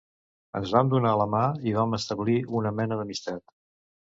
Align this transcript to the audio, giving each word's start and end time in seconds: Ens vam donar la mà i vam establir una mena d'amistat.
Ens 0.59 0.71
vam 0.75 0.87
donar 0.93 1.11
la 1.19 1.27
mà 1.35 1.43
i 1.73 1.75
vam 1.75 1.93
establir 1.99 2.39
una 2.61 2.73
mena 2.81 2.99
d'amistat. 3.03 3.57